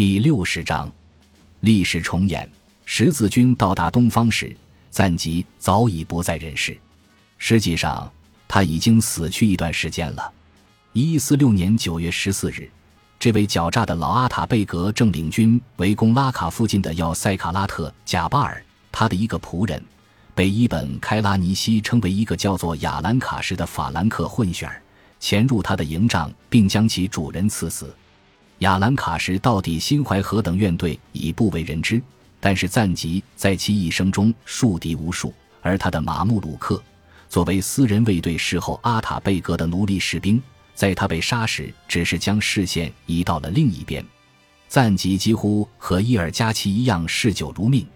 [0.00, 0.90] 第六十章，
[1.60, 2.50] 历史重演。
[2.86, 4.56] 十字军到达东方时，
[4.88, 6.74] 赞吉早已不在人世。
[7.36, 8.10] 实际上，
[8.48, 10.32] 他已经死去一段时间了。
[10.94, 12.66] 一四六年九月十四日，
[13.18, 18.64] 这位狡诈的老阿塔贝格正领军围攻拉卡附近的要塞卡拉特贾巴尔。
[18.90, 19.84] 他的一个仆人，
[20.34, 24.80] 被伊本开拉尼西称为一个叫做亚兰卡什的法兰克混血儿，
[25.18, 27.94] 潜入他的营帐，并将其主人刺死。
[28.60, 32.00] 亚兰卡什到底心怀何等怨怼，已不为人知。
[32.38, 35.32] 但是赞吉在其一生中树敌无数，
[35.62, 36.82] 而他的马穆鲁克
[37.28, 40.42] 作为私人卫队侍候阿塔贝格的奴隶士兵，
[40.74, 44.04] 在他被杀时，只是将视线移到了另一边。
[44.68, 47.86] 赞吉几乎和伊尔加奇一样嗜酒如命，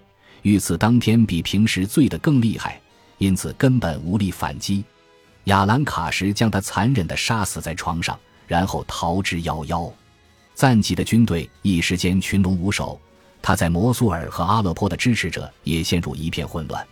[0.43, 2.81] 遇刺当天比平时醉得更厉害，
[3.19, 4.83] 因此根本无力反击。
[5.45, 9.93] 亚兰卡什将他残忍地杀死在床上，然后逃之夭夭。
[10.55, 12.99] 赞吉的军队一时间群龙无首，
[13.43, 16.87] 他在摩苏尔和阿勒颇的支持者也陷入一片混乱。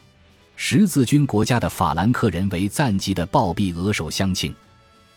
[0.56, 4.55] 十字军国家的法兰克人为赞吉的暴毙额首相庆。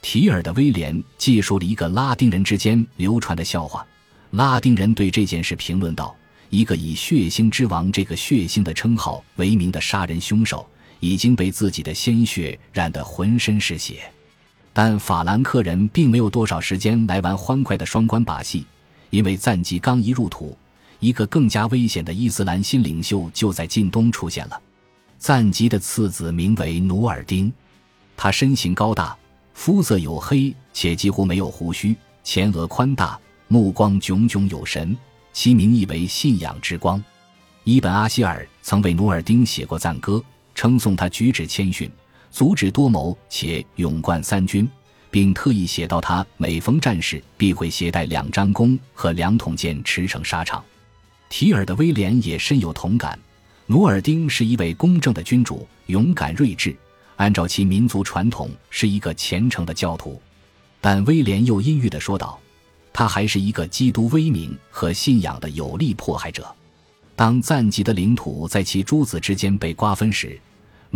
[0.01, 3.85] 提尔的威廉记述了一个拉丁人之间流传的笑话。
[4.31, 6.15] 拉丁人对这件事评论道
[6.51, 10.67] ：“一个以血腥之王这个血腥的称号为名的杀人凶手，
[10.99, 14.01] 已经被自己的鲜血染得浑身是血。”
[14.77, 18.65] 但法兰克人并没有多少时间来玩欢快的双关把戏，
[19.09, 20.53] 因为赞吉刚一入土，
[20.99, 24.61] 一个更加危险的伊斯兰新领袖就在近东出现了。
[25.17, 27.49] 赞吉的次子名为努尔丁，
[28.17, 29.15] 他身形高大，
[29.53, 33.17] 肤色黝黑且几乎没有胡须，前额宽大，
[33.47, 34.93] 目光炯炯有神，
[35.31, 37.01] 其名意为信仰之光。
[37.63, 40.21] 伊本阿希尔曾为努尔丁写过赞歌，
[40.53, 41.89] 称颂他举止谦逊。
[42.35, 44.67] 足智多谋且勇冠三军，
[45.09, 50.61] 并特意写到他每逢战事必会携带两张弓和两桶箭驰骋沙场。
[51.29, 53.17] 提尔的威廉也深有同感。
[53.67, 56.75] 努尔丁是一位公正的君主，勇敢睿智，
[57.15, 60.21] 按照其民族传统是一个虔诚的教徒。
[60.81, 62.37] 但威廉又阴郁地说道
[62.91, 66.53] ：“他还是一个基督威名和信仰的有力迫害者。”
[67.15, 70.37] 当赞吉的领土在其诸子之间被瓜分时。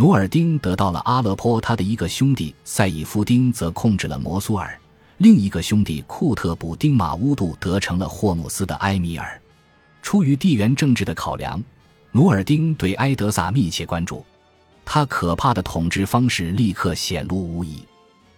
[0.00, 4.80] 努尔丁得到了阿勒颇，他的一个兄弟赛义夫丁则控制了摩苏尔，
[5.18, 9.38] 另一个兄弟库特卜丁马乌杜得成了霍姆斯的埃米尔。
[10.00, 11.62] 出于地缘政治的考量，
[12.12, 14.24] 努尔丁对埃德萨密切关注，
[14.86, 17.84] 他可怕的统治方式立刻显露无遗。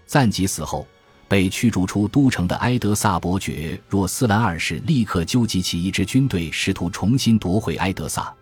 [0.05, 0.85] 赞吉死后，
[1.29, 8.35] 被驱逐出都城的埃德萨伯爵若斯兰二世立刻纠集起一支军队，试图重新夺回埃德萨。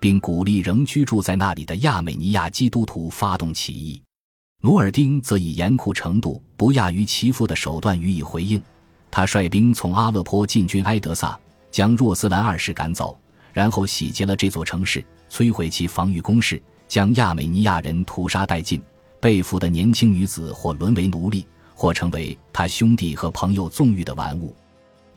[0.00, 4.00] 并鼓励仍居住在那里的亚美尼亚基督徒发动起义。
[4.60, 8.60] 努尔丁则以严酷程度不亚于其父的手段予以回应。
[9.10, 11.38] 他率兵从阿勒颇进军埃德萨，
[11.70, 13.18] 将若斯兰二世赶走，
[13.52, 18.82] 然后洗劫了这座城市，摧毁其防御工事，将亚美尼亚人屠杀殆尽。
[19.20, 24.54] 被俘的年轻女子或沦为奴隶，或成为他兄弟和朋友纵欲的玩物。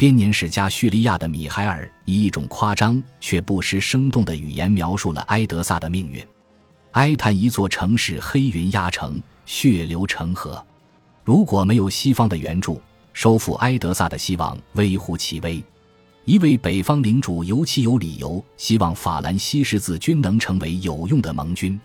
[0.01, 6.25] 编年史家叙利亚的米海尔以一种夸张却不失生动的语言描述了埃德萨的命运：
[6.93, 10.65] 哀叹一座城市黑云压城，血流成河。
[11.23, 12.81] 如果没有西方的援助，
[13.13, 15.63] 收复埃德萨的希望微乎其微。
[16.25, 21.79] 一位北方领主尤其有理由希望法兰西十字军能成为有用的盟军。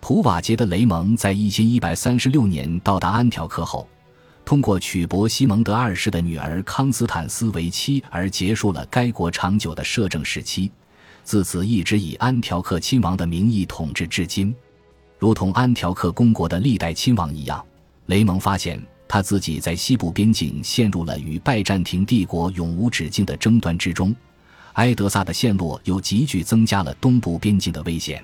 [0.00, 3.86] 普瓦捷的雷蒙在一千一百三十六年到达安条克后。
[4.50, 10.72] 通过娶伯西蒙德二世的女儿康斯坦斯为妻而结束了该国长久的摄政时期，
[11.22, 14.52] 自此一直以安条克亲王的名义统治至今。
[15.20, 17.64] 如同安条克公国的历代亲王一样，
[18.06, 24.12] 雷蒙发现他自己在西部边境陷入了与拜占庭帝国永无止境的争端之中，
[24.72, 28.20] 埃德萨的陷落又急剧增加了东部边境的危险，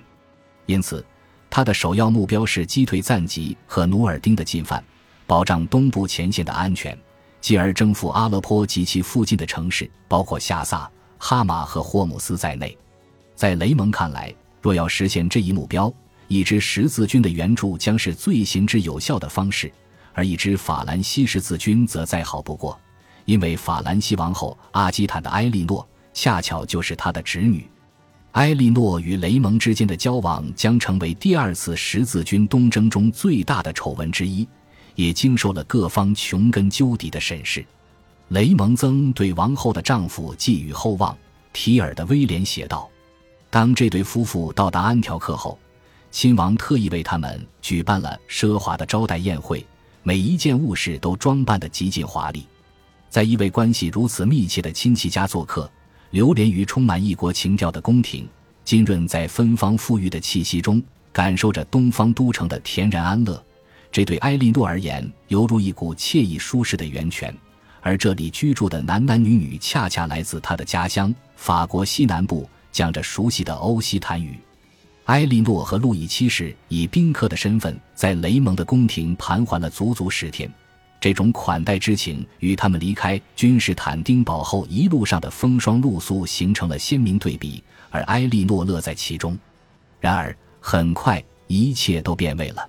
[0.66, 1.06] 因此
[1.48, 4.82] 他的首要目标是击退赞吉和努尔丁的进犯。
[5.26, 6.96] 保障东部前线的安全，
[7.40, 12.76] 继而征服阿勒颇及其附近的城市，包括夏萨、哈马和霍姆斯在内。
[13.34, 14.32] 在雷蒙看来，
[14.62, 15.92] 若要实现这一目标，
[16.28, 19.70] 一支十字军的援助将是最行之有效的方式，
[20.14, 22.78] 而一支法兰西十字军则再好不过，
[23.24, 27.68] 因为法兰西王后阿基坦的埃莉诺恰巧就是他的侄女。
[28.32, 34.46] 埃莉诺与雷蒙之间的交往将成为第二次十字军东征中最大的丑闻之一。
[34.96, 37.64] 也经受了各方穷根究底的审视。
[38.30, 41.16] 雷蒙曾对王后的丈夫寄予厚望。
[41.52, 42.86] 提尔的威廉写道
[43.48, 45.58] ：“当这对夫妇到达安条克后，
[46.10, 49.64] 亲王特意为他们举办了奢华的招待宴会，
[50.02, 52.46] 每一件物事都装扮得极尽华丽。
[53.08, 55.70] 在一位关系如此密切的亲戚家做客，
[56.10, 58.28] 流连于充满异国情调的宫廷，
[58.62, 63.42] 浸润在芬芳馥郁的气息中，感受着东方都城的恬然安乐。
[63.96, 67.34] 这对埃莉诺而言，犹如一股惬意舒适的源泉。
[67.80, 74.38] 而这里居住的男男女女，恰恰来自他的家乡法国西南部，讲着熟悉的欧西坦语。
[75.06, 80.52] 埃莉诺和路易七世以宾客的身份，在雷蒙的宫廷盘桓了足足十天。
[81.00, 89.38] 这种款待之情，与他们离开君士坦丁堡后一路上的风霜露宿形成了鲜明对比，而埃莉诺乐在其中。
[89.98, 92.68] 然而，很快一切都变味了。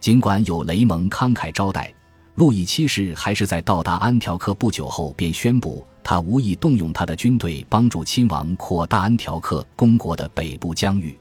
[0.00, 1.92] 尽管有雷蒙慷慨招待，
[2.36, 11.18] 路易七世还是在到达安条克不久后便宣布，他无意动用他的军队帮助亲王扩大安条克公国的北部疆域。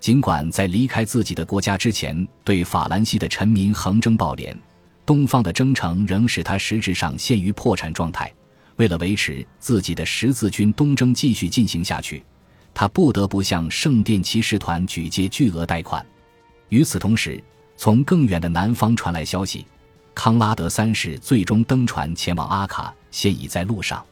[0.00, 4.54] 尽管在离开自己的国家之前，对法兰西的臣民横征暴敛，
[5.06, 8.32] 东方的征程仍使他实质上陷于破产状态。
[8.76, 12.24] 为了维持自己的十字军东征继续进行下去，
[12.72, 16.04] 他不得不向圣殿骑士团举借巨额贷款。
[16.68, 17.42] 与此同时，
[17.78, 19.64] 从更远的南方传来消息，
[20.12, 24.04] 康拉德三世最终登船前往阿卡，现已在路上。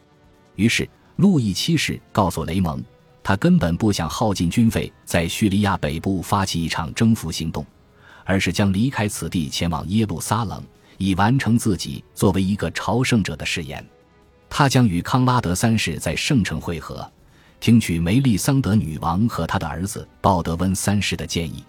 [0.55, 0.87] 于是，
[1.17, 2.81] 路易七世告诉雷蒙。
[3.21, 7.65] 他根本不想耗尽军费在叙利亚北部发起一场征服行动，
[8.23, 10.63] 而是将离开此地前往耶路撒冷，
[10.97, 13.85] 以完成自己作为一个朝圣者的誓言。
[14.49, 17.05] 他将与康拉德三世在圣城会合，
[17.59, 21.61] 听取梅丽桑德女王和他的儿子鲍德温三世的建议，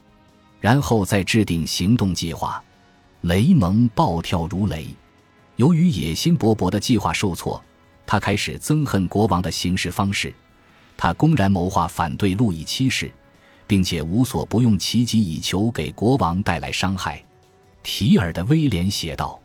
[0.60, 2.62] 然后再制定行动计划。
[3.22, 4.87] 雷蒙暴跳如雷，
[5.56, 7.62] 由于野心勃勃的计划受挫，
[8.06, 10.32] 他开始憎恨国王的行事方式。
[10.96, 13.10] 他公然谋划反对路易七世，
[13.66, 17.22] 并且无所不用其极以求给国王带来伤害。
[17.82, 19.40] 提尔的威廉写道：“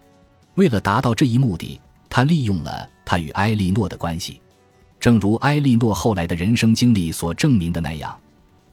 [0.56, 1.80] 为了达到这一目的，
[2.10, 4.42] 他利用了他与埃莉诺的关系。
[5.00, 8.18] 正如埃莉诺后来的人生经历所证明的那样，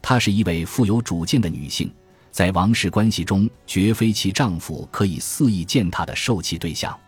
[0.00, 1.92] 她是一位富有主见的女性，
[2.30, 6.98] 在王室关系中绝非其丈夫可以肆意践踏的受气对象。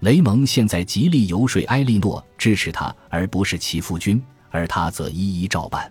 [0.00, 4.22] 雷蒙现在极力游说埃莉诺支持他，而不是其夫君。”
[4.52, 5.88] 而他则一一照办。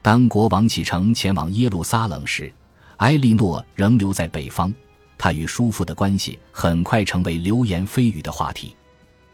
[0.00, 2.50] 当国王启程前往耶路撒冷时，
[2.96, 4.72] 埃莉诺仍留在北方。
[5.18, 8.74] 他与叔父的关系很快成为流言蜚语的话题。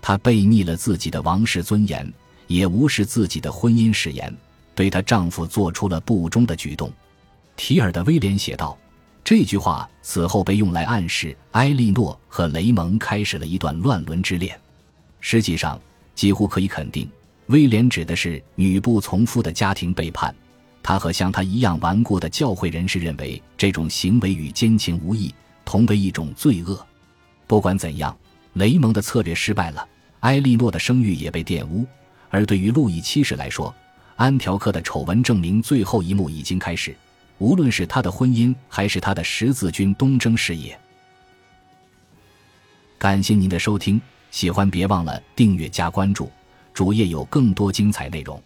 [0.02, 2.12] 她背逆了自己的王室尊严，
[2.48, 4.36] 也无视自己的婚姻誓言，
[4.74, 6.92] 对她丈夫做出了不忠的举动。
[7.56, 8.76] 提尔的威廉写道
[9.24, 14.58] ：“这句话此后被用来暗示埃莉诺和雷蒙开始了一段乱伦之恋。
[15.20, 15.80] 实际上，
[16.14, 17.08] 几乎可以肯定。”
[17.46, 20.34] 威廉指的是女不从夫的家庭背叛，
[20.82, 25.32] 他和像他一样顽固的教会人士认为这种行为与奸情无异，
[25.64, 26.84] 同为一种罪恶。
[27.46, 28.16] 不管怎样，
[28.54, 29.88] 雷蒙的策略失败了，
[30.20, 31.86] 埃莉诺的声誉也被玷污。
[32.30, 33.72] 而对于路易七世来说，
[34.16, 36.96] 安条克的丑闻证明最后一幕已经开始，
[37.38, 40.78] 无论是他的婚姻还是他的十字军东征事业。
[42.98, 44.00] 感谢您的收听，
[44.30, 46.30] 喜欢别忘了订阅加关注。
[46.72, 48.42] 主页有更多精彩内容。